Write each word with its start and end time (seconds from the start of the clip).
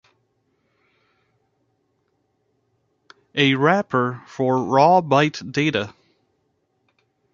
A 3.35 3.53
wrapper 3.53 4.23
for 4.25 4.63
raw 4.65 4.99
byte 5.01 5.51
data. 5.51 5.93